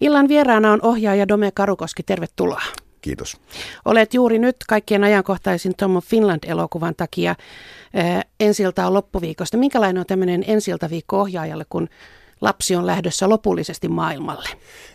[0.00, 2.02] Illan vieraana on ohjaaja Dome Karukoski.
[2.02, 2.62] Tervetuloa.
[3.00, 3.36] Kiitos.
[3.84, 7.34] Olet juuri nyt kaikkien ajankohtaisin Tom Finland-elokuvan takia
[8.40, 9.56] ensiltä on loppuviikosta.
[9.56, 11.88] Minkälainen on tämmöinen ensiltaviikko ohjaajalle, kun
[12.40, 14.48] lapsi on lähdössä lopullisesti maailmalle?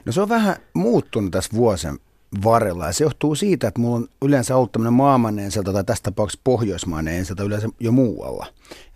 [0.05, 1.99] No se on vähän muuttunut tässä vuosien
[2.43, 2.85] varrella.
[2.85, 6.41] Ja se johtuu siitä, että mulla on yleensä ollut tämmöinen maailmannen ensiltä tai tässä tapauksessa
[6.43, 8.47] pohjoismainen ensiltä yleensä jo muualla.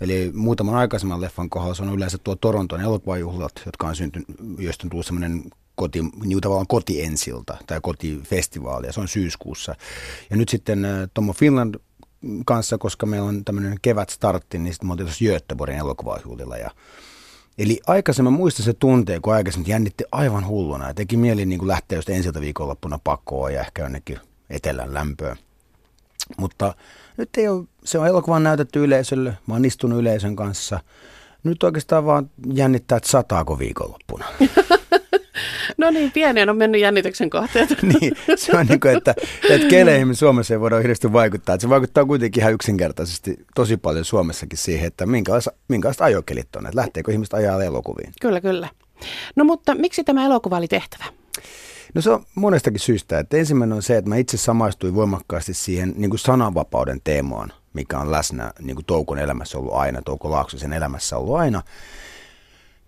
[0.01, 4.27] Eli muutaman aikaisemman leffan kohdalla se on yleensä tuo Toronton elokuvajuhlat, jotka on syntynyt,
[4.57, 5.43] joista on tullut semmoinen
[5.77, 9.75] koti, niin tavallaan kotiensilta tai kotifestivaali ja se on syyskuussa.
[10.29, 11.75] Ja nyt sitten äh, Tomo Finland
[12.45, 16.71] kanssa, koska meillä on tämmöinen kevät startti, niin sitten me oltiin tuossa Göteborgin elokuvajuhlilla ja
[17.57, 21.67] Eli aikaisemmin muista se tunteen, kun aikaisemmin jännitti aivan hulluna ja teki mieli niin kuin
[21.67, 25.35] lähteä just ensiltä viikonloppuna pakoon ja ehkä jonnekin etelän lämpöä.
[26.37, 26.73] Mutta
[27.17, 30.79] nyt ei ole, se on elokuvan näytetty yleisölle, mä oon istunut yleisön kanssa.
[31.43, 34.25] Nyt oikeastaan vaan jännittää, että sataako viikonloppuna.
[35.81, 37.69] No niin, pieneen on mennyt jännityksen kohteet.
[38.01, 39.15] niin, se on niin kuin, että,
[39.49, 41.55] että keleihin Suomessa ei voida hirveästi vaikuttaa.
[41.55, 46.65] Että se vaikuttaa kuitenkin ihan yksinkertaisesti tosi paljon Suomessakin siihen, että minkälaista, minkälaista ajokelit on,
[46.65, 48.13] että lähteekö ihmiset ajaa elokuviin.
[48.21, 48.69] Kyllä, kyllä.
[49.35, 51.05] No mutta miksi tämä elokuva oli tehtävä?
[51.93, 53.19] No se on monestakin syystä.
[53.19, 57.99] Että ensimmäinen on se, että mä itse samaistuin voimakkaasti siihen niin kuin sananvapauden teemaan, mikä
[57.99, 61.61] on läsnä niin kuin Toukon elämässä ollut aina, Touko Laaksosen elämässä ollut aina.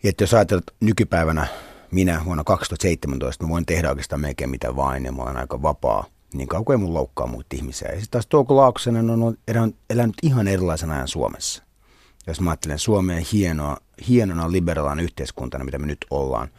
[0.04, 1.48] Ja että jos ajatellaan nykypäivänä
[1.92, 6.06] minä vuonna 2017 mä voin tehdä oikeastaan melkein mitä vain ja mä olen aika vapaa
[6.34, 7.88] niin kauan kuin mun loukkaa muita ihmisiä.
[7.88, 9.38] Ja sitten taas Touko Laaksonen on
[9.90, 11.64] elänyt ihan erilaisen ajan Suomessa.
[12.28, 16.50] Jos mä ajattelen Suomeen hienoa, hienona liberaalina yhteiskuntana, mitä me nyt ollaan,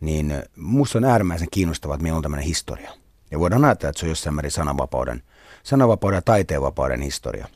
[0.00, 2.92] niin musta on äärimmäisen kiinnostavaa, että meillä on tämmöinen historia.
[3.30, 5.22] Ja voidaan ajatella, että se on jossain määrin sananvapauden,
[5.62, 7.48] sananvapauden ja taiteenvapauden historia.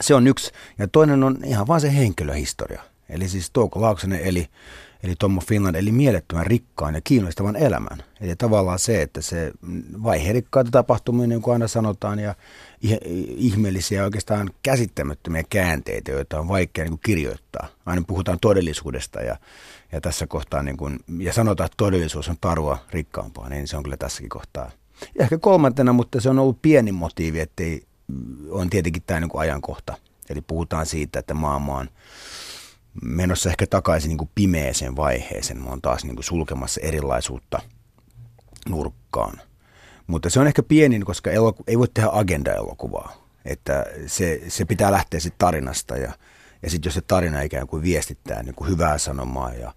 [0.00, 0.52] Se on yksi.
[0.78, 2.82] Ja toinen on ihan vaan se henkilöhistoria.
[3.08, 4.48] Eli siis Touko Laaksonen eli
[5.04, 7.98] eli Tommo Finland, eli mielettömän rikkaan ja kiinnostavan elämän.
[8.20, 9.52] Eli tavallaan se, että se
[10.02, 12.34] vaiheerikkaita tapahtumia, niin kuin aina sanotaan, ja
[13.36, 17.68] ihmeellisiä oikeastaan käsittämättömiä käänteitä, joita on vaikea niin kuin kirjoittaa.
[17.86, 19.36] Aina puhutaan todellisuudesta ja,
[19.92, 23.82] ja tässä kohtaa, niin kuin, ja sanotaan, että todellisuus on tarua rikkaampaa, niin se on
[23.82, 24.70] kyllä tässäkin kohtaa.
[25.18, 27.62] Ja ehkä kolmantena, mutta se on ollut pieni motiivi, että
[28.50, 29.94] on tietenkin tämä niin kuin ajankohta.
[30.28, 31.88] Eli puhutaan siitä, että maailma on
[33.02, 35.62] menossa ehkä takaisin niin kuin pimeeseen vaiheeseen.
[35.62, 37.58] Mä oon taas niin kuin sulkemassa erilaisuutta
[38.68, 39.40] nurkkaan.
[40.06, 43.12] Mutta se on ehkä pieni, koska eloku- ei voi tehdä agenda-elokuvaa.
[43.44, 46.12] Että se, se pitää lähteä sitten tarinasta ja,
[46.62, 49.74] ja sitten jos se tarina ikään kuin viestittää niin kuin hyvää sanomaa ja,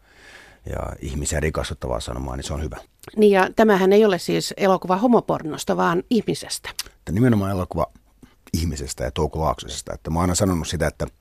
[0.70, 2.78] ja ihmisiä rikastuttavaa sanomaa, niin se on hyvä.
[3.18, 6.70] Niin ja tämähän ei ole siis elokuva homopornosta, vaan ihmisestä.
[7.06, 7.92] Tämä nimenomaan elokuva
[8.54, 9.94] ihmisestä ja Touko Laaksosesta.
[9.94, 11.08] Että mä oon aina sanonut sitä, että–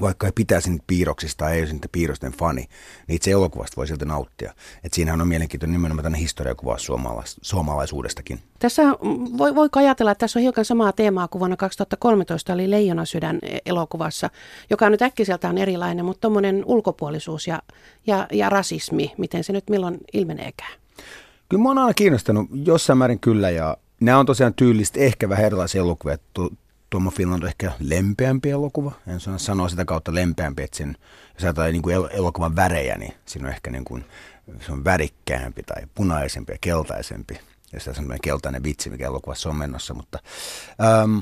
[0.00, 2.68] vaikka ei pitäisi niitä piirroksista tai ei olisi niitä piirrosten fani,
[3.08, 4.54] niin itse elokuvasta voi silti nauttia.
[4.84, 8.40] Et siinähän on mielenkiintoinen nimenomaan tänne historiakuva suomalais- suomalaisuudestakin.
[8.58, 8.82] Tässä
[9.38, 13.38] voi, voi ajatella, että tässä on hiukan samaa teemaa kuin vuonna 2013 oli Leijona sydän
[13.66, 14.30] elokuvassa,
[14.70, 17.62] joka on nyt äkkiseltään erilainen, mutta tuommoinen ulkopuolisuus ja,
[18.06, 20.72] ja, ja rasismi, miten se nyt milloin ilmeneekään?
[21.48, 25.44] Kyllä mä oon aina kiinnostanut jossain määrin kyllä ja nämä on tosiaan tyylistä ehkä vähän
[25.44, 26.16] erilaisia elokuvia.
[26.90, 28.92] Tuomo Finland on ehkä lempeämpi elokuva.
[29.06, 30.96] En sano sanoa sitä kautta lempeämpi, että sen,
[31.34, 34.04] jos ajatellaan niin kuin elokuvan värejä, niin siinä on ehkä niin kuin,
[34.66, 37.40] se on värikkäämpi tai punaisempi ja keltaisempi.
[37.72, 39.94] Ja se on semmoinen keltainen vitsi, mikä elokuvassa on menossa.
[39.94, 40.18] Mutta
[40.82, 41.18] ähm,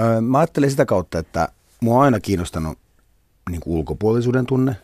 [0.00, 1.48] äh, mä ajattelin sitä kautta, että
[1.80, 2.78] mua on aina kiinnostanut
[3.50, 4.76] niin kuin ulkopuolisuuden tunne.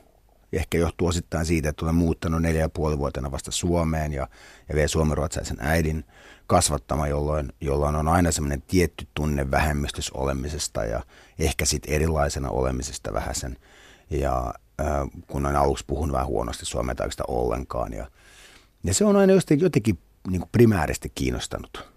[0.52, 4.28] Ehkä johtuu osittain siitä, että olen muuttanut neljä ja puoli vuotena vasta Suomeen ja,
[4.68, 6.04] ja vielä suomenruotsalaisen äidin
[6.46, 11.02] kasvattama, jolloin, jolloin on aina semmoinen tietty tunne vähemmistössä olemisesta ja
[11.38, 13.56] ehkä sitten erilaisena olemisesta vähän sen.
[14.10, 14.86] Ja äh,
[15.26, 17.92] kun on aluksi puhunut vähän huonosti suomea tai sitä ollenkaan.
[17.92, 18.10] Ja,
[18.84, 19.98] ja se on aina jotenkin, jotenkin
[20.30, 21.92] niin primääristi kiinnostanut.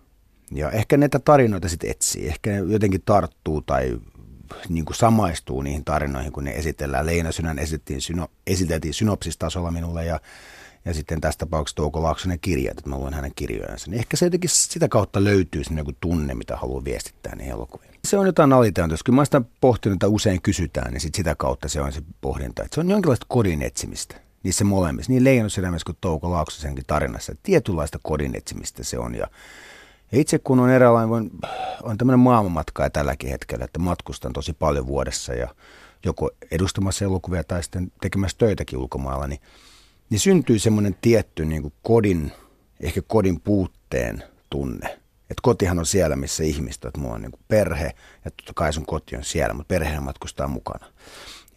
[0.52, 4.00] Ja ehkä näitä tarinoita sitten etsii, ehkä jotenkin tarttuu tai
[4.70, 7.06] niin kuin samaistuu niihin tarinoihin, kun ne esitellään.
[7.06, 10.20] Leina Synän esiteltiin, syno, esiteltiin synopsistasolla minulle ja
[10.86, 14.26] ja sitten tässä tapauksessa Touko Laaksonen kirjat, että mä luen hänen kirjojansa, niin ehkä se
[14.26, 17.92] jotenkin sitä kautta löytyy sinne joku tunne, mitä haluaa viestittää niin elokuviin.
[18.06, 18.98] Se on jotain alitajuntaa.
[19.06, 22.64] Kyllä mä sitä pohtinut, että usein kysytään, niin sit sitä kautta se on se pohdinta.
[22.64, 27.36] Että se on jonkinlaista kodin etsimistä niissä molemmissa, niin Leijonusydämessä kuin Touko Laaksosenkin tarinassa.
[27.44, 29.16] Tietynlaista kodin etsimistä se on.
[29.16, 29.28] Ja,
[30.12, 31.32] itse kun on eräänlainen, voin,
[31.84, 35.56] on tämmöinen maailmanmatka tälläkin hetkellä, että matkustan tosi paljon vuodessa ja
[36.06, 39.40] joko edustamassa elokuvia tai sitten tekemässä töitäkin ulkomailla, niin
[40.10, 42.32] niin syntyy semmoinen tietty niin kuin kodin,
[42.80, 44.88] ehkä kodin puutteen tunne.
[45.30, 47.92] Että kotihan on siellä, missä ihmiset, että mulla on niin kuin perhe
[48.26, 50.86] ja totta kai sun koti on siellä, mutta perhe matkustaa mukana.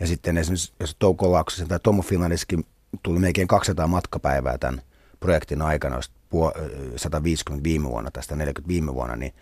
[0.00, 2.67] Ja sitten esimerkiksi, jos Touko Laaksosen tai Tomo Finlandiskin
[3.03, 4.83] tuli melkein 200 matkapäivää tämän
[5.21, 6.00] projektin aikana,
[6.96, 9.32] 150 viime vuonna tai 140 viime vuonna, niin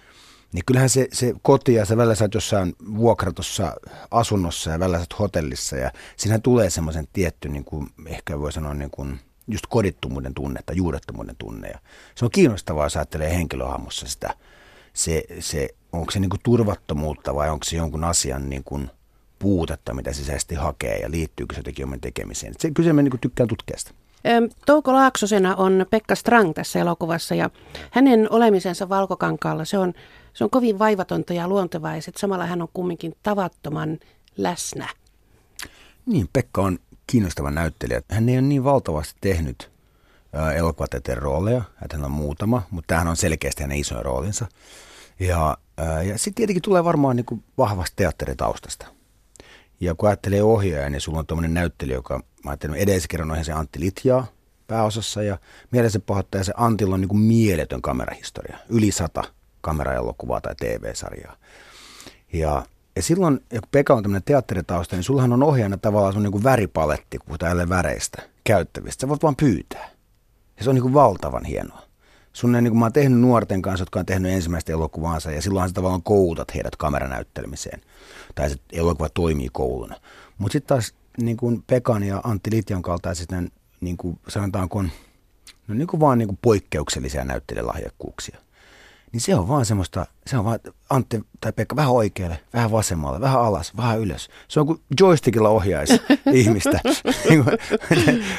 [0.53, 3.75] niin kyllähän se, se koti ja sä välillä sä oot jossain vuokratussa
[4.11, 8.53] asunnossa ja välillä sä oot hotellissa ja siinähän tulee semmoisen tietty, niin kuin, ehkä voi
[8.53, 11.69] sanoa niin kuin, just kodittomuuden tunne tai juurettomuuden tunne.
[11.69, 11.79] Ja
[12.15, 14.35] se on kiinnostavaa, jos ajattelee henkilöhahmossa sitä,
[14.93, 18.91] se, se, onko se niin kuin turvattomuutta vai onko se jonkun asian niin kuin
[19.39, 22.55] puutetta, mitä sisäisesti hakee ja liittyykö se jotenkin oman tekemiseen.
[22.59, 23.91] Se, kyllä mä niin tykkään tutkia sitä.
[24.67, 27.51] Touko Laaksosena on Pekka Strang tässä elokuvassa ja
[27.91, 29.95] hänen olemisensa Valkokankaalla, se on,
[30.33, 33.99] se on kovin vaivatonta ja luontevaa ja samalla hän on kumminkin tavattoman
[34.37, 34.89] läsnä.
[36.07, 38.03] Niin, Pekka on kiinnostava näyttelijä.
[38.11, 39.71] Hän ei ole niin valtavasti tehnyt
[40.57, 44.47] elokuvateiden rooleja, että hän on muutama, mutta tämähän on selkeästi hänen isoin roolinsa.
[45.21, 45.57] Ja,
[46.09, 48.87] ja sitten tietenkin tulee varmaan niin kuin vahvasta teatteritaustasta.
[49.81, 53.53] Ja kun ajattelee ohjaaja, niin sulla on tuommoinen näyttelijä, joka, mä ajattelin, edellisen kerran se
[53.53, 54.27] Antti Litjaa
[54.67, 55.39] pääosassa ja
[55.71, 58.59] mielessä pahoittaja se Antilla on niin kuin mieletön kamerahistoria.
[58.69, 59.25] Yli sata
[59.61, 61.37] kameraelokuvaa tai TV-sarjaa.
[62.33, 66.45] Ja, ja silloin, kun Pekka on tämmöinen teatteritausta, niin sullahan on ohjaajana tavallaan sun niin
[66.45, 69.01] väripaletti, kun puhutaan väreistä, käyttävistä.
[69.01, 69.91] Sä voit vaan pyytää.
[70.59, 71.86] Ja se on niin kuin valtavan hienoa.
[72.37, 75.69] Sun niin kuin mä oon tehnyt nuorten kanssa, jotka on tehnyt ensimmäistä elokuvaansa, ja silloin
[75.69, 77.81] sä tavallaan koulutat heidät kameranäyttelmiseen
[78.35, 79.97] tai se elokuva toimii kouluna.
[80.39, 83.29] Mutta sitten taas niin kuin Pekan ja Antti Litjan kaltaiset,
[83.81, 88.39] niin kuin sanotaanko, no niin kuin vaan niin kuin poikkeuksellisia näyttelijälahjakkuuksia
[89.13, 90.59] niin se on vaan semmoista, se on vaan
[90.91, 94.29] Antti tai Pekka vähän oikealle, vähän vasemmalle, vähän alas, vähän ylös.
[94.49, 96.01] Se on kuin joystickilla ohjaisi
[96.33, 96.81] ihmistä.
[97.29, 97.45] Niin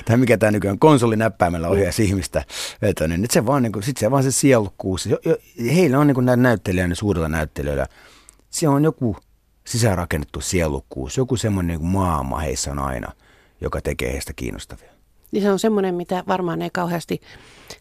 [0.06, 2.44] tai mikä tämä nykyään konsolinäppäimellä ohjaisi ihmistä.
[2.81, 5.10] Että niin, se vaan, niin kuin, sit se vaan se sielukkuus.
[5.75, 7.88] Heillä on niin kuin näillä näyttelijöillä, suurilla näyttelijöillä,
[8.50, 9.18] se on joku
[9.68, 13.12] sisäänrakennettu sielukkuus, joku semmoinen niin maama heissä on aina,
[13.62, 14.90] joka tekee heistä kiinnostavia.
[15.31, 17.22] Niin se on semmoinen, mitä varmaan ei kauheasti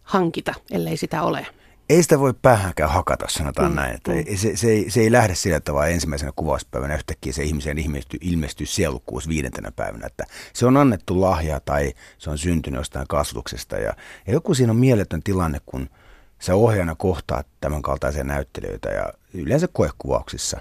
[0.02, 1.46] hankita, ellei sitä ole
[1.88, 3.94] ei sitä voi päähänkään hakata, sanotaan mm, näin.
[3.94, 4.36] Että mm.
[4.36, 8.66] se, se, ei, se ei lähde sillä tavalla ensimmäisenä kuvauspäivänä yhtäkkiä se ihmisen ilmestyy, ilmestyy
[8.66, 10.06] sielukkuus viidentenä päivänä.
[10.06, 13.76] Että se on annettu lahja tai se on syntynyt jostain kasvatuksesta.
[13.76, 13.92] Ja,
[14.26, 15.90] ja joku siinä on mieletön tilanne, kun
[16.38, 20.60] sä ohjaana kohtaat tämän kaltaisia näyttelijöitä ja yleensä koekuvauksissa.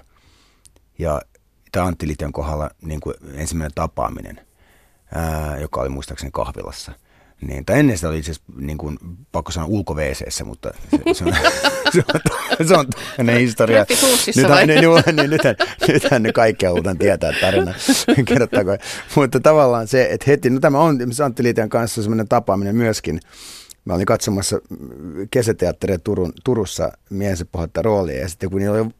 [0.98, 1.22] Ja
[1.72, 4.40] tämä Antti Litjan kohdalla niin kuin ensimmäinen tapaaminen,
[5.14, 6.92] ää, joka oli muistaakseni kahvilassa–
[7.40, 8.98] niin, tai ennen sitä oli itse niin kuin,
[9.32, 9.96] pakko sanoa ulko
[10.44, 11.32] mutta se, se, on,
[11.92, 12.86] se, on, se on
[13.16, 13.86] toinen historia.
[14.36, 15.56] Nythän, niin, niin, nythän,
[15.88, 17.74] nythän ne kaikki halutaan tietää tarina,
[18.28, 18.76] kerrottaako.
[19.14, 23.20] Mutta tavallaan se, että heti, no tämä on Antti Liitian kanssa sellainen tapaaminen myöskin,
[23.86, 24.60] Mä olin katsomassa
[25.30, 28.90] kesäteatteria Turun, Turussa miehensä pohjatta roolia ja sitten kun niillä oli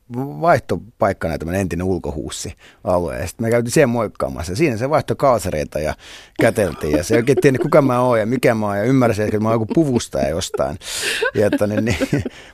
[0.40, 2.54] vaihtopaikkana tämmöinen entinen ulkohuussi
[2.84, 4.56] alue ja sitten me käytiin siihen moikkaamassa.
[4.56, 5.94] Siinä se vaihtoi kaasareita ja
[6.40, 9.40] käteltiin ja se oikein tiennyt kuka mä oon ja mikä mä oon ja ymmärsi, että
[9.40, 10.78] mä oon joku puvustaja jostain.
[11.34, 11.98] Ja että, niin, niin.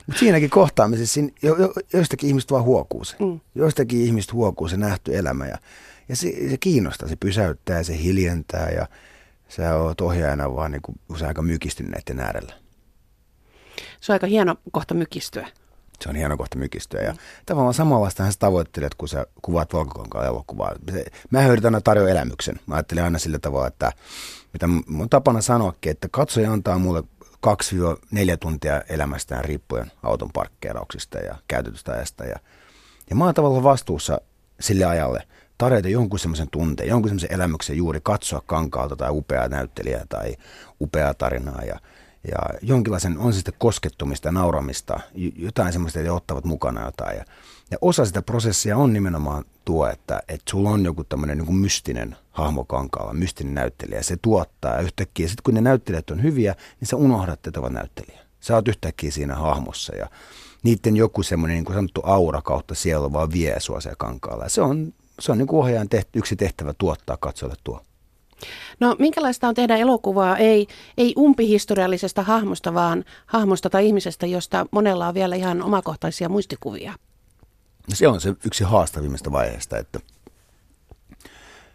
[0.07, 3.15] Mutta siinäkin kohtaamisessa siinä, jo, jo, joistakin ihmistä vaan huokuu se.
[3.19, 3.39] Mm.
[3.55, 5.57] Joistakin ihmistä huokuu se nähty elämä ja,
[6.09, 8.87] ja se, se kiinnostaa, se pysäyttää ja se hiljentää ja
[9.55, 12.53] sä oot ohjaajana vaan niin kuin usein aika mykistynyt näiden äärellä.
[13.99, 15.47] Se on aika hieno kohta mykistyä.
[16.01, 17.01] Se on hieno kohta mykistyä.
[17.01, 17.15] Ja
[17.45, 20.75] tavallaan samanlaista sä tavoittelet, kun sä kuvaat valkokankaan elokuvaa.
[21.29, 22.59] Mä yritän aina tarjoa elämyksen.
[22.65, 23.91] Mä ajattelen aina sillä tavalla, että
[24.53, 27.03] mitä mun tapana sanoakin, että katsoja antaa mulle
[27.47, 32.23] 2-4 tuntia elämästään riippuen auton parkkeerauksista ja käytetystä ajasta.
[32.23, 32.35] Ja,
[33.09, 34.21] ja mä oon tavallaan vastuussa
[34.59, 35.27] sille ajalle–
[35.63, 40.35] tarjota jonkun semmoisen tunteen, jonkun semmoisen elämyksen juuri katsoa kankaalta tai upeaa näyttelijää tai
[40.81, 41.79] upeaa tarinaa ja,
[42.31, 44.99] ja jonkinlaisen, on se sitten koskettumista, nauramista,
[45.35, 47.17] jotain semmoista, että ottavat mukana jotain.
[47.17, 47.25] Ja,
[47.71, 52.15] ja osa sitä prosessia on nimenomaan tuo, että, että sulla on joku tämmöinen niin mystinen
[52.31, 56.87] hahmo kankaalla, mystinen näyttelijä, se tuottaa ja yhtäkkiä sitten kun ne näyttelijät on hyviä, niin
[56.87, 58.19] sä unohdat, ovat näyttelijä.
[58.39, 60.09] Sä oot yhtäkkiä siinä hahmossa ja
[60.63, 64.43] niiden joku semmoinen niin kuin sanottu aura kautta sielu vaan vie sua siellä kankaalla.
[64.43, 67.81] Ja se on se on niin kuin ohjaajan tehty, yksi tehtävä tuottaa katsojalle tuo.
[68.79, 70.67] No minkälaista on tehdä elokuvaa, ei,
[70.97, 76.93] ei umpihistoriallisesta hahmosta, vaan hahmosta tai ihmisestä, josta monella on vielä ihan omakohtaisia muistikuvia?
[77.89, 79.99] No se on se yksi haastavimmista vaiheista, että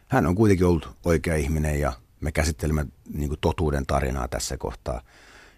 [0.08, 5.00] hän on kuitenkin ollut oikea ihminen ja me käsittelemme niin kuin totuuden tarinaa tässä kohtaa.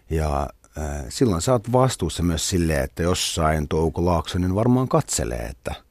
[0.09, 5.75] Ja äh, silloin sä oot vastuussa myös silleen, että jossain Touko Laaksonen varmaan katselee, että–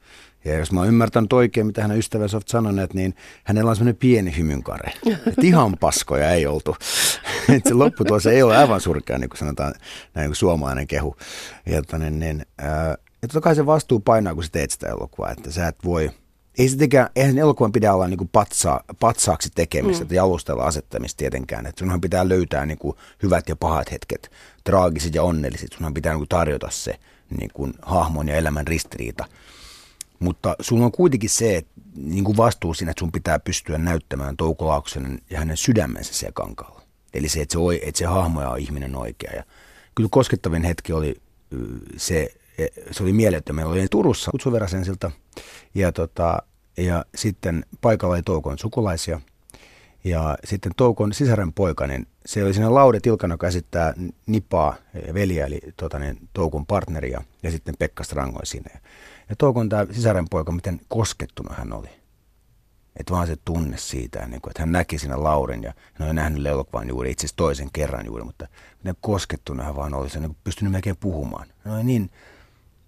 [0.45, 3.99] ja jos mä oon ymmärtänyt oikein, mitä hänen ystävänsä ovat sanoneet, niin hänellä on semmoinen
[3.99, 4.93] pieni hymynkare.
[5.27, 6.75] Että ihan paskoja ei oltu.
[7.55, 9.73] Et se lopputulos ei ole aivan surkea, niin kuin sanotaan
[10.13, 11.15] näin kuin suomalainen kehu.
[11.65, 15.31] Ja, niin, niin, ää, ja totta kai se vastuu painaa, kun sä teet sitä elokuvaa.
[15.31, 16.11] Että sä et voi
[16.57, 20.07] ei se tekään, eihän elokuvan pidä olla niin kuin patsa, patsaaksi tekemistä mm.
[20.07, 21.65] tai jalustella asettamista tietenkään.
[21.65, 24.31] Että sunhan pitää löytää niin kuin hyvät ja pahat hetket,
[24.63, 25.73] traagiset ja onnelliset.
[25.73, 26.99] Sunhan pitää niin kuin tarjota se
[27.37, 29.25] niin kuin hahmon ja elämän ristiriita.
[30.21, 34.67] Mutta sulla on kuitenkin se niin kuin vastuu siinä, että sun pitää pystyä näyttämään Touko
[34.67, 36.81] Lauksen ja hänen sydämensä siellä kankaalla.
[37.13, 39.31] Eli se, että se, että se hahmo on ihminen oikea.
[39.35, 39.43] Ja
[39.95, 41.21] kyllä koskettavin hetki oli
[41.97, 43.55] se, e, se oli mieletön.
[43.55, 45.11] Meillä oli Turussa kutsuverasensilta
[45.75, 46.37] ja, tota,
[46.77, 49.21] ja sitten paikalla oli Toukon sukulaisia.
[50.03, 53.93] Ja sitten Toukon sisaren poika, niin se oli siinä Laude Tilkana, joka esittää
[54.25, 54.75] Nipaa,
[55.13, 58.79] veliä, eli tota, niin, Toukon partneria, ja sitten Pekka Strangoi siinä.
[59.29, 61.89] Ja Toukon tämä sisaren poika, miten koskettunut hän oli.
[62.95, 66.15] Että vaan se tunne siitä, niin kuin, että hän näki siinä Laurin ja hän oli
[66.15, 70.19] nähnyt elokuvan juuri itse asiassa toisen kerran juuri, mutta miten koskettunut hän vaan oli, se
[70.19, 71.47] niin pystynyt melkein puhumaan.
[71.65, 72.09] No niin,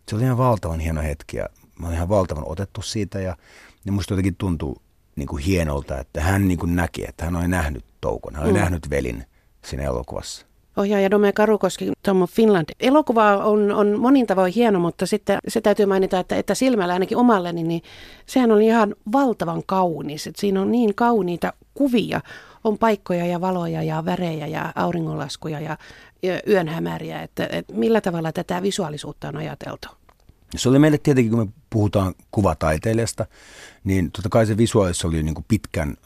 [0.10, 3.38] se oli ihan valtavan hieno hetki ja mä olin ihan valtavan otettu siitä ja,
[3.86, 4.82] ja musta jotenkin tuntuu
[5.16, 8.54] niin kuin hienolta, että hän niin kuin näki, että hän oli nähnyt Toukon, hän oli
[8.54, 8.60] mm.
[8.60, 9.24] nähnyt velin
[9.66, 10.46] siinä elokuvassa.
[10.78, 12.70] Ohjaaja Dome Karukoski, Tom of Finland.
[12.80, 17.18] Elokuva on, on monin tavoin hieno, mutta sitten se täytyy mainita, että, että silmällä ainakin
[17.18, 17.82] omalleni, niin
[18.26, 20.28] sehän on ihan valtavan kaunis.
[20.28, 22.22] Että siinä on niin kauniita kuvia.
[22.64, 25.78] On paikkoja ja valoja ja värejä ja auringonlaskuja ja,
[26.24, 27.22] ja yönhämäriä.
[27.22, 29.88] Että, että millä tavalla tätä visuaalisuutta on ajateltu?
[30.56, 33.26] Se oli meille tietenkin, kun me puhutaan kuvataiteilijasta,
[33.84, 35.98] niin totta kai se visuaalissa oli niin kuin pitkän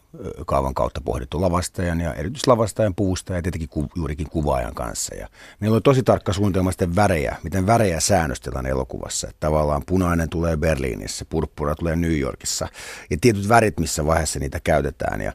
[0.46, 5.16] kaavan kautta pohdittu lavastajan ja erityisesti lavastajan puusta ja tietenkin ku, juurikin kuvaajan kanssa.
[5.16, 5.28] Ja
[5.60, 9.28] meillä oli tosi tarkka suunnitelma sitten värejä, miten värejä säännöstellään elokuvassa.
[9.28, 12.68] Että tavallaan punainen tulee Berliinissä, purppura tulee New Yorkissa
[13.10, 15.22] ja tietyt värit, missä vaiheessa niitä käytetään.
[15.22, 15.34] Ja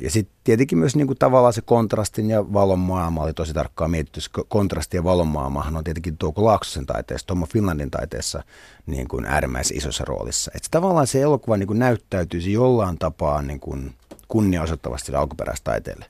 [0.00, 3.90] ja sitten tietenkin myös niin kuin tavallaan se kontrastin ja valon maailma oli tosi tarkkaan
[3.90, 4.20] mietitty.
[4.48, 8.42] Kontrasti ja valon maailmahan on tietenkin Tuoko Laaksosen taiteessa, Tomo Finlandin taiteessa
[8.86, 10.50] niin kuin äärimmäisen isossa roolissa.
[10.54, 13.94] Että tavallaan se elokuva niin kuin näyttäytyisi jollain tapaa niin kuin
[14.28, 16.04] kunniaosoittavasti alkuperäistaiteelle.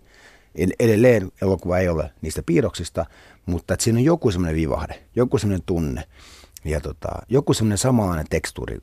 [0.80, 3.07] Edelleen elokuva ei ole niistä piirroksista,
[3.47, 6.04] mutta että siinä on joku semmoinen vivahde, joku semmoinen tunne
[6.64, 8.78] ja tota, joku semmoinen samanlainen tekstuuri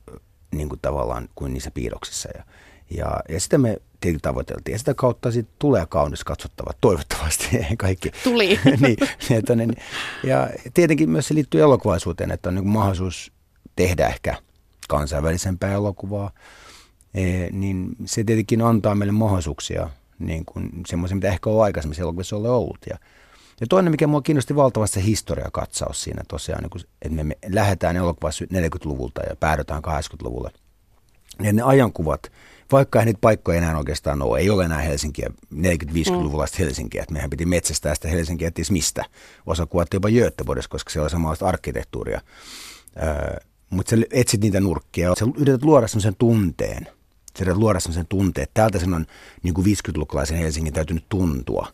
[0.51, 2.29] niin kuin tavallaan kuin niissä piirroksissa.
[2.35, 2.43] Ja,
[2.89, 4.73] ja, ja sitä me tietenkin tavoiteltiin.
[4.73, 8.11] Ja sitä kautta sitten tulee kaunis katsottava, toivottavasti kaikki.
[8.23, 8.59] Tuli.
[8.81, 8.97] niin,
[9.31, 9.75] että, niin,
[10.23, 13.31] ja tietenkin myös se liittyy elokuvaisuuteen, että on niin mahdollisuus
[13.75, 14.35] tehdä ehkä
[14.87, 16.31] kansainvälisempää elokuvaa,
[17.13, 19.89] e, niin se tietenkin antaa meille mahdollisuuksia
[20.19, 22.79] niin kuin semmoisia, mitä ehkä on aikaisemmin elokuvissa ole ollut.
[22.89, 22.97] Ja,
[23.61, 27.97] ja toinen, mikä mua kiinnosti valtavasti se historiakatsaus siinä tosiaan, niin kun, että me lähdetään
[27.97, 30.51] elokuvassa 40-luvulta ja päädytään 80-luvulle.
[31.43, 32.31] Ja ne ajankuvat,
[32.71, 36.57] vaikka ei niitä paikkoja enää oikeastaan ole, ei ole enää Helsinkiä, 40-50-luvulla mm.
[36.59, 39.05] Helsinkiä, että mehän piti metsästää sitä Helsinkiä, että mistä.
[39.45, 42.21] Osa kuvatti jopa Göteborgissa, koska siellä on samanlaista arkkitehtuuria.
[43.03, 43.37] Öö,
[43.69, 46.85] mutta sä etsit niitä nurkkia, sä yrität luoda sellaisen tunteen,
[47.37, 49.05] sä yrität luoda sellaisen tunteen, että täältä sen on
[49.43, 51.67] niin kuin 50-lukulaisen Helsingin täytynyt tuntua.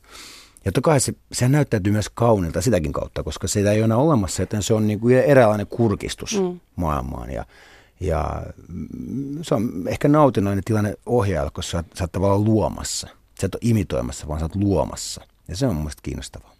[0.65, 3.97] Ja totta kai se, se näyttäytyy myös kaunilta sitäkin kautta, koska sitä ei ole enää
[3.97, 6.59] olemassa, joten se on niin kuin eräänlainen kurkistus mm.
[6.75, 7.31] maailmaan.
[7.31, 7.45] Ja,
[7.99, 13.07] ja mm, se on ehkä nautinnollinen tilanne ohjaajalle, koska sä, sä oot tavallaan luomassa.
[13.41, 15.21] Sä et ole imitoimassa, vaan sä oot luomassa.
[15.47, 16.53] Ja se on mun mielestä kiinnostavaa.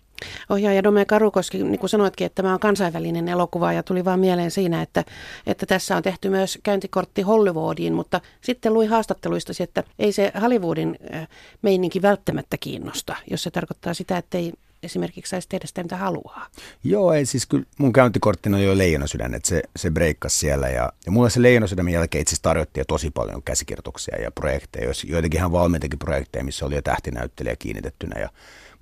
[0.49, 4.51] Ohjaaja Dome Karukoski, niin kuin sanoitkin, että tämä on kansainvälinen elokuva ja tuli vaan mieleen
[4.51, 5.03] siinä, että,
[5.47, 10.97] että tässä on tehty myös käyntikortti Hollywoodiin, mutta sitten luin haastatteluista, että ei se Hollywoodin
[11.13, 11.27] äh,
[11.61, 16.47] meininki välttämättä kiinnosta, jos se tarkoittaa sitä, että ei esimerkiksi saisi tehdä sitä, mitä haluaa.
[16.83, 20.69] Joo, ei siis kyllä mun käyntikorttina on jo leijonasydän, että se, se breikkasi siellä.
[20.69, 25.37] Ja, ja mulle se leijonasydämen jälkeen itse asiassa tarjottiin tosi paljon käsikirjoituksia ja projekteja, joitakin
[25.37, 28.29] ihan valmiitakin projekteja, missä oli jo tähtinäyttelijä kiinnitettynä ja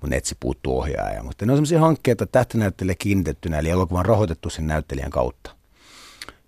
[0.02, 1.22] mun etsi puuttuu ohjaaja.
[1.22, 5.56] Mutta ne on sellaisia hankkeita tähtinäyttelijä kiinnitettynä, eli elokuvan rahoitettu sen näyttelijän kautta.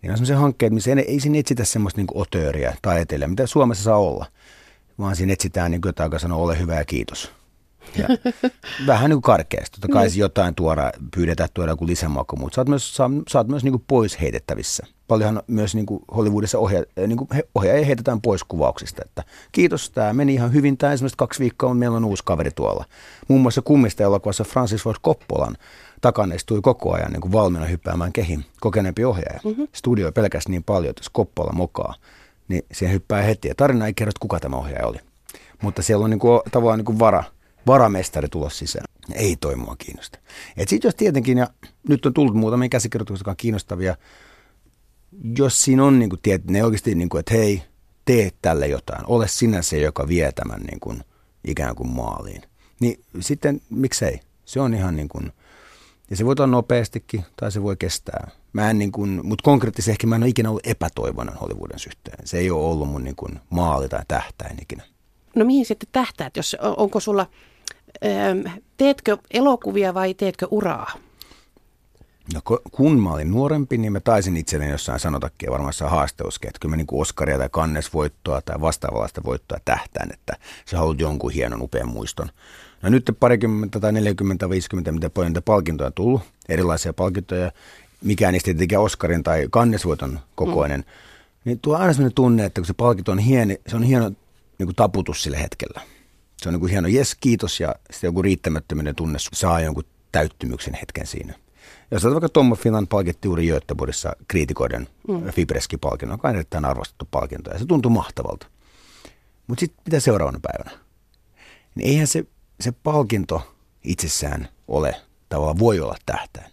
[0.02, 3.46] Niin on sellaisia hankkeita, missä ei, ei siinä etsitä semmoista niin otööriä tai eteliä, mitä
[3.46, 4.26] Suomessa saa olla,
[4.98, 7.43] vaan siinä etsitään niin joka sanoo ole hyvä ja kiitos.
[7.96, 8.08] Ja
[8.86, 9.80] vähän niin kuin karkeasti.
[9.80, 10.18] Totta kai niin.
[10.18, 13.72] jotain tuoda, pyydetään tuoda joku lisämaku, mutta sä oot myös, sä, sä oot myös niin
[13.72, 14.86] kuin pois heitettävissä.
[15.08, 19.02] Paljonhan myös niin kuin Hollywoodissa ohja, niin kuin ohjaaja heitetään pois kuvauksista.
[19.04, 19.22] Että
[19.52, 20.78] kiitos, tämä meni ihan hyvin.
[20.78, 22.84] Tämä esimerkiksi kaksi viikkoa meillä on uusi kaveri tuolla.
[23.28, 25.56] Muun muassa kummista elokuvassa Francis Ford Coppolan
[26.00, 29.40] takana istui koko ajan niin kuin valmiina hyppäämään kehin kokeneempi ohjaaja.
[29.44, 29.68] Mm-hmm.
[29.72, 31.94] Studio pelkästään niin paljon, että jos Coppola mokaa,
[32.48, 33.48] niin siihen hyppää heti.
[33.48, 34.98] Ja tarina ei kerro, kuka tämä ohjaaja oli.
[35.62, 37.24] Mutta siellä on niin kuin, tavallaan niin kuin vara,
[37.66, 38.84] varamestari tulla sisään.
[39.14, 40.18] Ei toi mua kiinnosta.
[40.56, 41.46] Et sit jos tietenkin, ja
[41.88, 43.96] nyt on tullut muutamia käsikirjoituksia, jotka on kiinnostavia,
[45.38, 47.62] jos siinä on niin tiet, ne oikeasti, niin kuin, että hei,
[48.04, 51.04] tee tälle jotain, ole sinä se, joka vie tämän niin kuin,
[51.44, 52.42] ikään kuin maaliin.
[52.80, 54.20] Niin sitten miksei?
[54.44, 55.32] Se on ihan niin kuin,
[56.10, 59.90] ja se voi olla nopeastikin, tai se voi kestää Mä en niin kuin, mutta konkreettisesti
[59.90, 62.26] ehkä mä en ole ikinä ollut epätoivoinen Hollywoodin suhteen.
[62.26, 64.82] Se ei ole ollut mun niin kuin maali tai tähtäin ikinä.
[65.36, 66.36] No mihin sitten tähtäät?
[66.36, 67.26] Jos, onko sulla,
[68.76, 70.92] teetkö elokuvia vai teetkö uraa?
[72.34, 72.40] No
[72.72, 76.76] kun mä olin nuorempi, niin mä taisin itselleni jossain sanotakin varmaan haasteuskin, että kyllä mä
[76.76, 80.36] niin Oskaria tai kannesvoittoa tai vastaavallista voittoa tähtään, että
[80.66, 82.28] se haluat jonkun hienon upean muiston.
[82.82, 87.52] No nyt parikymmentä tai 40, 50, mitä paljon palkintoja on tullut, erilaisia palkintoja,
[88.02, 90.86] mikään niistä tietenkin Oskarin tai kannesvoiton kokoinen, mm.
[91.44, 94.08] niin tuo aina sellainen tunne, että kun se palkinto on hieno, se on hieno
[94.58, 95.80] niin kuin taputus sillä hetkellä.
[96.44, 100.74] Se on niin kuin hieno, jes kiitos ja sitten joku riittämättömyyden tunne saa jonkun täyttymyksen
[100.74, 101.34] hetken siinä.
[101.90, 105.32] Jos vaikka Tommo Finland palkitti juuri Göteborgissa kriitikoiden mm.
[105.32, 108.46] Fibreski-palkinnon, joka on erittäin arvostettu palkinto, ja se tuntui mahtavalta.
[109.46, 110.84] Mutta sitten mitä seuraavana päivänä?
[111.74, 112.24] Niin eihän se,
[112.60, 114.94] se palkinto itsessään ole,
[115.28, 116.52] tavallaan voi olla tähtäin.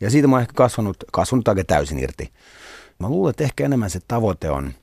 [0.00, 2.32] Ja siitä mä oon ehkä kasvanut, kasvanut aika täysin irti.
[2.98, 4.74] Mä luulen, että ehkä enemmän se tavoite on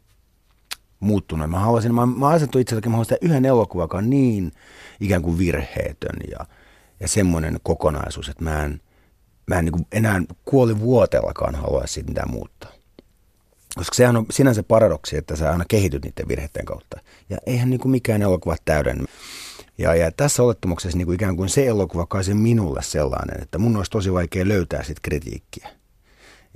[1.00, 1.50] muuttunut.
[1.50, 4.52] Mä haluaisin, mä, mä asettu itselläkin, mä haluaisin yhden elokuvan, joka on niin
[5.00, 6.46] ikään kuin virheetön ja,
[7.00, 8.82] ja semmoinen kokonaisuus, että mä en,
[9.48, 12.72] mä en niin enää kuoli vuotellakaan halua siitä mitään muuttaa.
[13.76, 17.00] Koska sehän on sinänsä paradoksi, että sä aina kehityt niiden virheiden kautta.
[17.30, 19.06] Ja eihän niin kuin mikään elokuva täyden.
[19.78, 23.78] Ja, ja tässä olettamuksessa niin kuin ikään kuin se elokuva kai minulle sellainen, että mun
[23.78, 25.70] olisi tosi vaikea löytää sit kritiikkiä.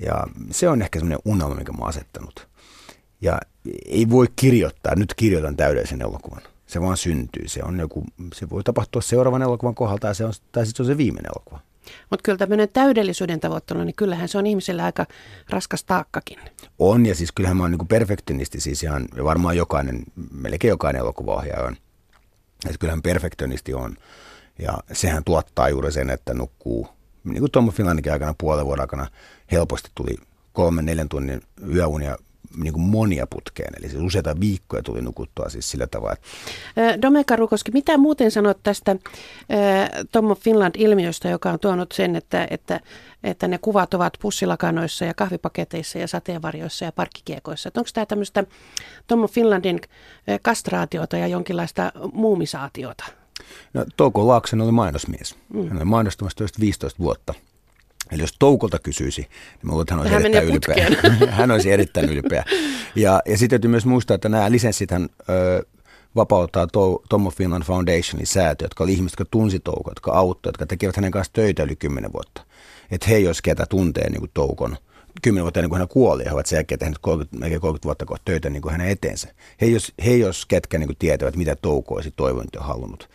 [0.05, 2.47] Ja se on ehkä semmoinen unelma, mikä mä oon asettanut.
[3.21, 3.39] Ja
[3.85, 6.41] ei voi kirjoittaa, nyt kirjoitan täydellisen elokuvan.
[6.67, 7.47] Se vaan syntyy.
[7.47, 10.91] Se, on joku, se voi tapahtua seuraavan elokuvan kohdalta tai, se on, tai sitten se
[10.91, 11.59] on se viimeinen elokuva.
[12.09, 15.05] Mutta kyllä tämmöinen täydellisyyden tavoittelu, niin kyllähän se on ihmiselle aika
[15.49, 16.39] raskas taakkakin.
[16.79, 20.99] On, ja siis kyllähän mä oon niin perfektionisti, siis ihan, ja varmaan jokainen, melkein jokainen
[20.99, 21.75] elokuvaohjaaja on.
[22.65, 23.95] Että kyllähän perfektionisti on,
[24.59, 26.87] ja sehän tuottaa juuri sen, että nukkuu,
[27.23, 29.07] niin kuin Tommo Finlandikin aikana puolen vuoden aikana
[29.51, 30.17] helposti tuli
[30.53, 31.41] kolmen, neljän tunnin
[31.73, 32.17] yöunia
[32.57, 36.15] niin kuin monia putkeen, eli siis useita viikkoja tuli nukuttua siis sillä tavalla.
[37.01, 38.95] Domeka Rukoski, mitä muuten sanot tästä
[40.11, 42.79] Tommo Finland-ilmiöstä, joka on tuonut sen, että, että,
[43.23, 47.67] että ne kuvat ovat pussilakanoissa ja kahvipaketeissa ja sateenvarjoissa ja parkkikiekoissa.
[47.67, 48.43] Että onko tämä tämmöistä
[49.07, 49.81] Tommo Finlandin
[50.41, 53.03] kastraatiota ja jonkinlaista muumisaatiota?
[53.73, 55.35] No, Touko Laaksen oli mainosmies.
[55.53, 55.67] Mm.
[55.67, 57.33] Hän oli mainostamassa 15 vuotta–
[58.11, 59.29] Eli jos Toukolta kysyisi, niin
[59.63, 61.31] mä luulen, että hän olisi hän erittäin ylpeä.
[61.37, 62.45] hän olisi erittäin ylpeä.
[62.95, 65.65] Ja, ja sitten täytyy myös muistaa, että nämä lisenssithän ö,
[66.15, 70.65] vapauttaa to, Tommo Finland Foundationin säätö, jotka oli ihmiset, jotka tunsi Toukon, jotka auttoi, jotka
[70.65, 72.41] tekevät hänen kanssa töitä yli kymmenen vuotta.
[72.91, 74.77] Että he, jos ketä tuntee niin kuin Toukon,
[75.21, 78.21] kymmenen vuotta ennen kuin hän kuoli, he ovat sen jälkeen tehneet 30, 30 vuotta kohta
[78.25, 79.27] töitä niin kuin hänen eteensä.
[79.61, 83.09] He, jos, he, jos ketkä niin kuin tietävät, mitä Touko olisi toivonut ja halunnut.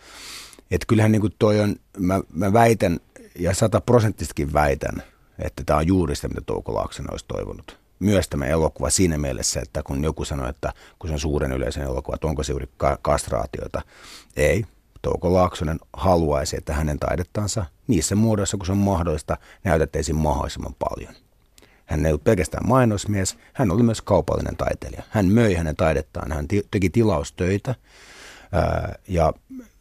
[0.71, 2.99] Että kyllähän niin kuin toi on, mä, mä väitän,
[3.39, 5.03] ja sataprosenttistakin väitän,
[5.39, 7.79] että tämä on juuri sitä, mitä Touko Laaksonen olisi toivonut.
[7.99, 11.83] Myös tämä elokuva siinä mielessä, että kun joku sanoi, että kun se on suuren yleisen
[11.83, 13.81] elokuva, että onko se juuri ka- kastraatiota.
[14.35, 14.65] Ei.
[15.01, 21.13] Touko Laaksonen haluaisi, että hänen taidettansa niissä muodoissa, kun se on mahdollista, näytettäisiin mahdollisimman paljon.
[21.85, 25.03] Hän ei ollut pelkästään mainosmies, hän oli myös kaupallinen taiteilija.
[25.09, 27.75] Hän möi hänen taidettaan, hän teki tilaustöitä
[29.07, 29.33] ja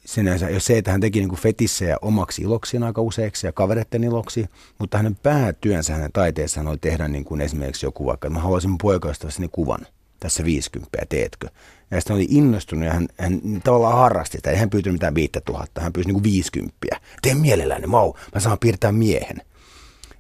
[0.07, 4.47] sinänsä, jos se, että hän teki niin fetissejä omaksi iloksiin aika useiksi ja kavereiden iloksi,
[4.79, 8.79] mutta hänen päätyönsä hänen taiteessaan oli tehdä niin kuin esimerkiksi joku vaikka, että mä haluaisin
[8.79, 9.87] poikaystävässäni kuvan
[10.21, 11.49] tässä 50, teetkö?
[11.91, 14.51] Ja sitten oli innostunut ja hän, hän tavallaan harrasti sitä.
[14.51, 16.77] Ei hän pyytänyt mitään 5000, hän pyysi niin kuin 50.
[17.23, 19.43] Teen mielelläni, mau, mä saan piirtää miehen.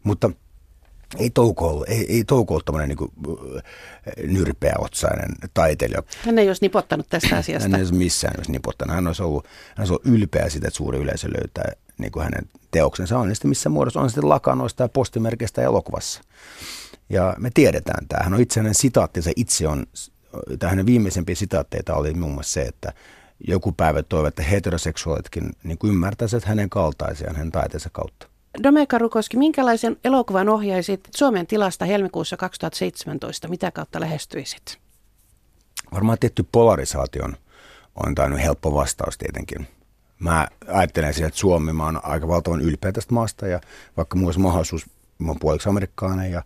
[0.02, 0.30] Mutta
[1.18, 6.02] ei Touko ollut, ei, ei Touko ollut tämmöinen niin nyrpeäotsainen taiteilija.
[6.24, 7.68] Hän ei olisi nipottanut tästä asiasta.
[7.68, 8.94] Hän ei olisi missään olisi nipottanut.
[8.94, 12.48] Hän olisi ollut, hän olisi ollut ylpeä siitä, että suuri yleisö löytää niin kuin hänen
[12.70, 13.28] teoksensa on.
[13.28, 16.20] Ja sitten missä muodossa on sitten lakanoista ja postimerkeistä elokuvassa.
[17.08, 18.24] Ja me tiedetään tämä.
[18.24, 19.86] Hän on itse hänen sitaattinsa itse on,
[20.58, 22.92] tai hänen viimeisempiä sitaatteita oli muun muassa se, että
[23.48, 28.26] joku päivä toivoo, että heteroseksuaalitkin niin ymmärtäisivät hänen kaltaisiaan hänen taiteensa kautta.
[28.62, 33.48] Domeka Rukoski, minkälaisen elokuvan ohjaisit Suomen tilasta helmikuussa 2017?
[33.48, 34.78] Mitä kautta lähestyisit?
[35.92, 37.36] Varmaan tietty polarisaation
[38.06, 39.66] on tainnut helppo vastaus tietenkin.
[40.18, 43.60] Mä ajattelen sitä, että Suomi, mä oon aika valtavan ylpeä tästä maasta ja
[43.96, 44.86] vaikka mulla olisi mahdollisuus,
[45.18, 46.42] mä oon puoliksi amerikkalainen ja,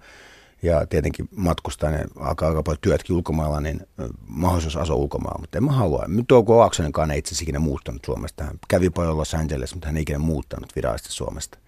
[0.63, 3.81] ja tietenkin matkustaa ja alkaa aika paljon työtkin ulkomailla, niin
[4.27, 6.05] mahdollisuus asua ulkomailla, mutta en mä halua.
[6.29, 8.45] Touko Laaksonen ei itse asiassa ikinä muuttanut Suomesta.
[8.45, 11.59] Hän kävi paljon Los Angeles, mutta hän ei ikinä muuttanut virallisesti Suomesta.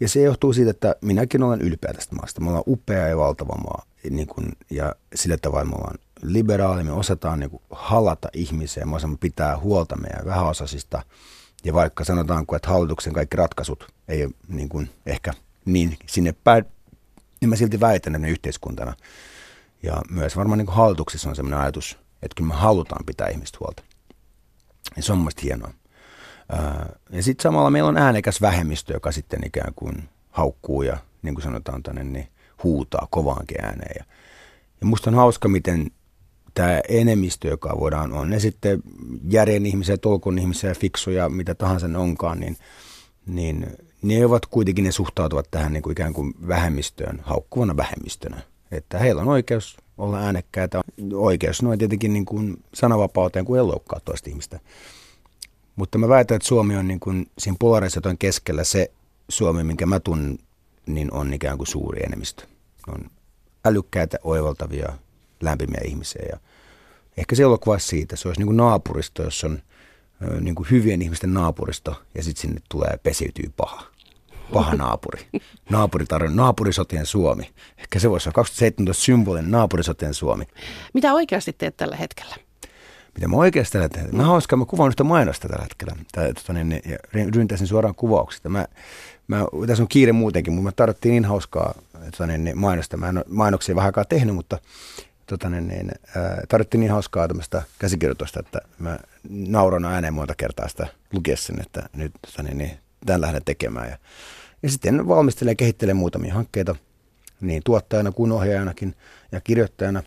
[0.00, 2.40] Ja se johtuu siitä, että minäkin olen ylpeä tästä maasta.
[2.40, 3.82] Me ollaan upea ja valtava maa.
[4.10, 8.96] Niin kuin, ja sillä tavalla me ollaan liberaali, me osataan niin kuin halata ihmisiä, me
[8.96, 11.02] osaamme pitää huolta meidän vähäosaisista.
[11.64, 15.32] Ja vaikka sanotaanko, että hallituksen kaikki ratkaisut ei ole niin kuin ehkä
[15.64, 16.64] niin sinne päin
[17.40, 18.94] niin mä silti väitän, että me yhteiskuntana
[19.82, 23.82] ja myös varmaan niin hallituksessa on sellainen ajatus, että kyllä me halutaan pitää ihmistä huolta.
[24.96, 25.72] Ja se on mun hienoa.
[27.10, 31.42] Ja sitten samalla meillä on äänekäs vähemmistö, joka sitten ikään kuin haukkuu ja niin kuin
[31.42, 32.28] sanotaan tänne, niin
[32.64, 33.94] huutaa kovaankin ääneen.
[33.98, 34.04] Ja,
[34.80, 35.90] ja musta on hauska, miten
[36.54, 38.82] tämä enemmistö, joka voidaan, on ne sitten
[39.30, 42.56] järjen ihmisiä, tolkun ihmisiä, fiksuja, mitä tahansa ne onkaan, niin,
[43.26, 43.66] niin
[44.02, 48.42] ne ovat kuitenkin, ne suhtautuvat tähän niin kuin ikään kuin vähemmistöön, haukkuvana vähemmistönä.
[48.70, 50.80] Että heillä on oikeus olla äänekkäitä,
[51.14, 54.60] oikeus noin tietenkin niin kuin sananvapauteen kuin ei loukkaa toista ihmistä.
[55.78, 58.90] Mutta mä väitän, että Suomi on niin kuin siinä polarisaation keskellä se
[59.28, 60.38] Suomi, minkä mä tunnen,
[60.86, 62.46] niin on ikään kuin suuri enemmistö.
[62.88, 63.10] On
[63.64, 64.92] älykkäitä, oivaltavia,
[65.40, 66.22] lämpimiä ihmisiä.
[66.32, 66.38] Ja
[67.16, 69.62] ehkä se elokuva siitä, se olisi niin kuin naapuristo, jos on
[70.40, 73.82] niin kuin hyvien ihmisten naapuristo ja sitten sinne tulee pesiytyy paha.
[74.52, 75.26] Paha naapuri.
[75.70, 77.50] Naapuritarjon, naapurisotien Suomi.
[77.78, 80.44] Ehkä se voisi olla 2017 symbolin naapurisotien Suomi.
[80.94, 82.47] Mitä oikeasti teet tällä hetkellä?
[83.14, 83.36] Mitä mä
[83.72, 84.12] tällä hetkellä?
[84.12, 85.96] Mä hauskaa, mä kuvaan sitä mainosta tällä hetkellä.
[86.12, 86.96] Tai, tota, niin, ja
[87.34, 88.48] ryntäsin suoraan kuvauksista.
[88.48, 88.66] Mä,
[89.28, 91.74] mä, tässä on kiire muutenkin, mutta me tarvittiin niin hauskaa
[92.10, 92.96] tota, niin, niin mainosta.
[92.96, 94.58] Mä en ole mainoksia vähän aikaa tehnyt, mutta
[95.26, 100.68] tota, niin, niin, äh, tarvittiin niin hauskaa tämmöistä käsikirjoitusta, että mä nauran ääneen monta kertaa
[100.68, 103.88] sitä lukiessa, että nyt tota, niin, niin, tämän lähden tekemään.
[103.88, 103.98] Ja,
[104.62, 106.74] ja sitten valmistelen ja kehittelen muutamia hankkeita
[107.40, 108.94] niin tuottajana kuin ohjaajanakin
[109.32, 110.02] ja kirjoittajana.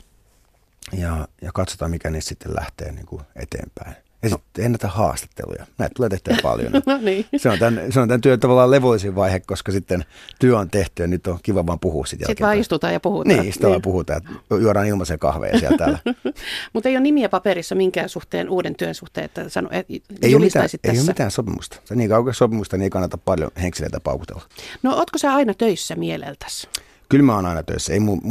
[0.98, 3.96] Ja, ja katsotaan, mikä niistä sitten lähtee niin kuin eteenpäin.
[4.24, 4.38] Ja no.
[4.38, 5.66] sitten ennätä haastatteluja.
[5.78, 6.72] Näitä tulee tehtyä paljon.
[6.86, 7.26] no niin.
[7.38, 10.06] se, on tämän, se on tämän työn tavallaan levollisin vaihe, koska sitten
[10.40, 13.38] työ on tehty ja nyt on kiva vaan puhua sitten Sitten vaan istutaan ja puhutaan.
[13.38, 13.72] Niin, sitten niin.
[13.72, 16.00] vaan puhutaan, että juodaan ilmaisen kahveja siellä täällä.
[16.74, 19.88] Mutta ei ole nimiä paperissa minkään suhteen, uuden työn suhteen, että sano, et,
[20.22, 20.78] ei, ole mitään, tässä.
[20.84, 21.78] ei ole mitään sopimusta.
[21.86, 24.42] Se niin kauan sopimusta, niin ei kannata paljon henkseleitä paukutella.
[24.84, 26.68] No ootko sä aina töissä mieleltäsi?
[27.12, 27.94] Kyllä mä oon aina töissä.
[27.94, 28.22] Ei, mulla,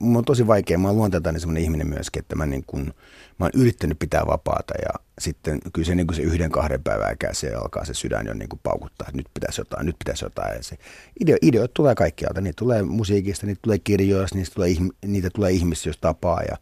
[0.00, 0.78] mulla, on tosi vaikea.
[0.78, 2.94] Mä oon luonteeltani semmoinen ihminen myöskin, että mä, niin kun,
[3.38, 7.16] mä oon yrittänyt pitää vapaata ja sitten kyllä se, niin kuin se yhden kahden päivän
[7.32, 10.56] se alkaa se sydän jo niin paukuttaa, että nyt pitäisi jotain, nyt pitäisi jotain.
[10.56, 10.76] Ja se
[11.20, 12.40] ideo, ideoita tulee kaikkialta.
[12.40, 14.70] Niitä tulee musiikista, niitä tulee kirjoista, niitä tulee,
[15.06, 16.42] niitä tulee ihmistä, jos tapaa.
[16.42, 16.56] Ja,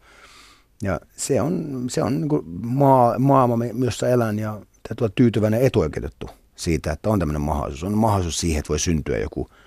[0.83, 4.61] ja se on, se on niin maa, maailma, jossa elän ja
[4.97, 7.83] tulee tyytyväinen etuoikeutettu siitä, että on tämmöinen mahdollisuus.
[7.83, 9.49] On mahdollisuus siihen, että voi syntyä joku–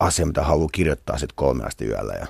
[0.00, 2.12] asia, mitä haluaa kirjoittaa sitten kolme asti yöllä.
[2.12, 2.26] Ja.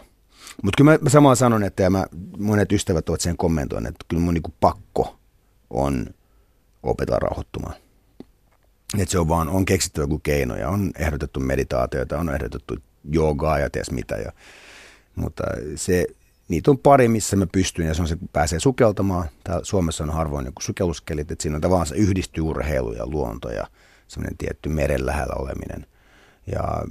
[0.63, 2.07] Mutta kyllä mä, mä samalla sanon, että ja mä,
[2.39, 5.17] monet ystävät ovat sen kommentoineet, että kyllä mun niinku pakko
[5.71, 6.07] on
[6.83, 7.75] opetella rauhoittumaan.
[8.99, 13.59] Että se on vaan, on keksitty joku keino ja on ehdotettu meditaatioita, on ehdotettu joogaa
[13.59, 14.17] ja ties mitä.
[14.17, 14.33] Ja,
[15.15, 15.45] mutta
[15.77, 16.07] se,
[16.49, 19.29] niitä on pari, missä mä pystyn ja se on se, kun pääsee sukeltamaan.
[19.45, 23.51] Täällä Suomessa on harvoin joku sukelluskelit, että siinä on tavallaan se yhdistyy urheilu ja luonto
[23.51, 23.67] ja
[24.09, 25.87] semmoinen tietty meren lähellä oleminen.
[26.53, 26.83] Ja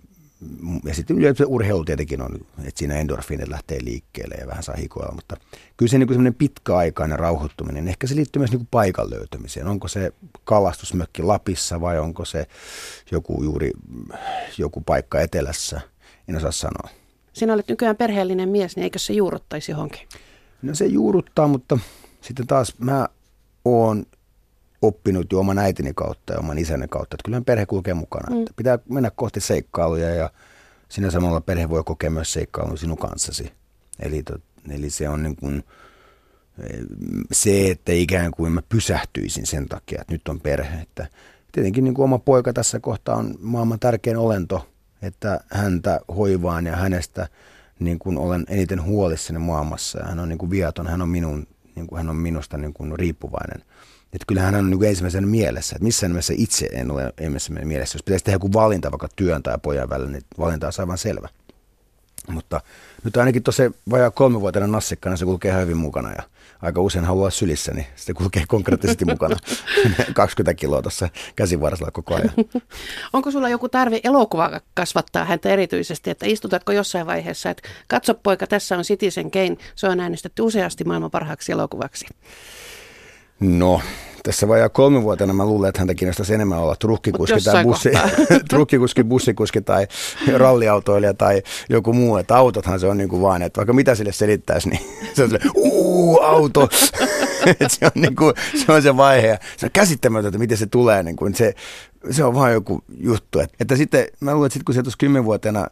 [0.84, 5.16] ja sitten yleensä urheilu tietenkin on, että siinä endorfiinit lähtee liikkeelle ja vähän saa hikoilla,
[5.16, 5.38] mutta
[5.78, 9.68] kyllä se niin semmoinen pitkäaikainen rauhoittuminen, ehkä se liittyy myös niin paikan löytämiseen.
[9.68, 10.12] Onko se
[10.44, 12.48] kalastusmökki Lapissa vai onko se
[13.12, 13.72] joku juuri
[14.58, 15.82] joku paikka etelässä,
[16.28, 16.90] en osaa sanoa.
[17.34, 20.08] Sinä olet nykyään perheellinen mies, niin eikö se juuruttaisi johonkin?
[20.62, 21.80] No se juuruttaa, mutta
[22.22, 23.08] sitten taas mä
[23.66, 24.06] oon
[24.82, 28.36] oppinut jo oman äitini kautta ja oman isäni kautta, että kyllähän perhe kulkee mukana.
[28.36, 28.42] Mm.
[28.42, 30.30] Että pitää mennä kohti seikkailuja ja
[30.90, 33.52] sinä samalla perhe voi kokea myös seikkailun sinun kanssasi.
[34.00, 34.34] Eli, to,
[34.70, 35.64] eli se on niin kuin,
[36.60, 36.80] eh,
[37.32, 40.82] se, että ikään kuin mä pysähtyisin sen takia, että nyt on perhe.
[40.82, 41.08] Että
[41.52, 44.70] tietenkin niin kuin oma poika tässä kohtaa on maailman tärkein olento,
[45.02, 47.28] että häntä hoivaan ja hänestä
[47.80, 50.00] niin kuin olen eniten huolissani maailmassa.
[50.04, 53.00] Hän on niin kuin viaton, hän on, minun, niin kuin, hän on minusta niin kuin
[53.00, 53.64] riippuvainen.
[54.14, 57.96] Että kyllähän hän on niin ensimmäisen mielessä, että missään nimessä itse en ole ensimmäisen mielessä.
[57.96, 61.30] Jos pitäisi tehdä joku valinta vaikka työn tai pojan välillä, niin valinta on aivan selvä.
[62.28, 62.62] Mutta
[63.04, 66.24] nyt ainakin tuossa vajaa kolmevuotiaana nassikkana se kulkee ihan hyvin mukana ja
[66.62, 69.36] aika usein haluaa sylissä, niin se kulkee konkreettisesti mukana
[70.14, 72.32] 20 kiloa tuossa käsivarrella koko ajan.
[73.14, 78.48] Onko sulla joku tarve elokuva kasvattaa häntä erityisesti, että istutatko jossain vaiheessa, että katso poika,
[78.48, 82.06] tässä on Citizen Kane, se on äänestetty useasti maailman parhaaksi elokuvaksi?
[83.40, 83.82] No,
[84.24, 87.90] tässä vajaa kolme vuotena mä luulen, että häntä kiinnostaisi enemmän olla trukkikuski tai bussi,
[88.50, 89.88] trukkikuski, bussikuski tai
[90.38, 92.18] ralliautoilija tai joku muu.
[92.18, 94.82] Että autothan se on niin kuin vaan, että vaikka mitä sille selittäisi, niin
[95.16, 96.70] se on uuu, auto.
[97.68, 98.34] se, on niin kuin,
[98.66, 99.40] se on se vaihe.
[99.58, 101.04] Se on käsittämätöntä, miten se tulee.
[101.04, 101.54] Niin kuin, se,
[102.12, 103.40] se on vaan joku juttu.
[103.40, 105.68] Että, että sitten mä luulen, että sit, kun se tuossa kymmenvuotena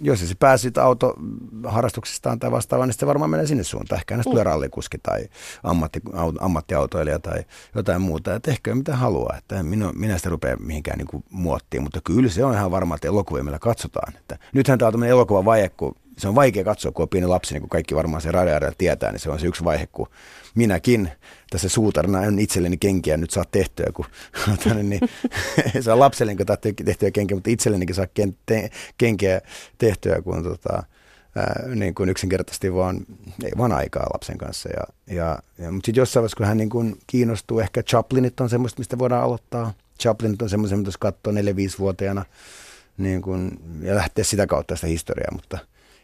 [0.00, 3.98] jos se pääsit autoharrastuksestaan tai vastaavaan, niin se varmaan menee sinne suuntaan.
[3.98, 5.28] Ehkä hänestä tulee rallikuski tai
[5.62, 6.00] ammatti,
[6.40, 8.34] ammattiautoilija tai jotain muuta.
[8.34, 9.36] Että ehkä mitä haluaa.
[9.38, 12.94] Että minä, minä sitä rupea mihinkään niin kuin muottiin, mutta kyllä se on ihan varma,
[12.94, 14.16] että elokuvia meillä katsotaan.
[14.16, 17.26] Että nythän tämä on tämmöinen elokuva vaihe, kun se on vaikea katsoa, kun on pieni
[17.26, 20.06] lapsi, niin kuin kaikki varmaan se radioarjalla tietää, niin se on se yksi vaihe, kun
[20.54, 21.10] minäkin
[21.50, 24.04] tässä suutarina en itselleni kenkiä nyt saa tehtyä, kun
[24.82, 25.00] niin,
[25.80, 26.36] se on lapselle,
[26.84, 28.06] tehtyä kenkiä, mutta itsellenikin saa
[28.98, 29.40] kenkiä
[29.78, 30.82] tehtyä, kun tota,
[31.36, 33.00] ää, niin kuin yksinkertaisesti vaan,
[33.44, 34.68] ei vaan aikaa lapsen kanssa.
[34.68, 38.50] Ja, ja, ja, mutta sitten jossain vaiheessa, kun hän niin kuin kiinnostuu, ehkä Chaplinit on
[38.50, 39.72] semmoista, mistä voidaan aloittaa.
[40.00, 42.24] Chaplinit on semmoista, mitä katsoo 4-5-vuotiaana
[42.98, 45.58] niin kuin, ja lähteä sitä kautta sitä historiaa, mutta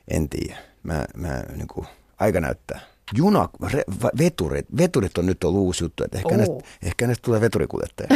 [0.09, 0.57] en tiedä.
[0.83, 1.87] Mä, mä, niin kuin,
[2.19, 2.81] aika näyttää
[3.15, 3.83] juna, re,
[4.19, 8.09] veturit, veturit on nyt ollut uusi juttu, että ehkä, näistä, ehkä näistä tulee veturikuljettaja.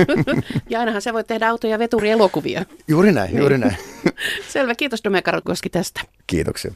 [0.70, 2.64] ja ainahan se voi tehdä auto- ja veturielokuvia.
[2.88, 3.38] Juuri näin, niin.
[3.38, 3.76] juuri näin.
[4.48, 5.02] Selvä, kiitos
[5.44, 6.00] Koski tästä.
[6.26, 6.74] Kiitoksia.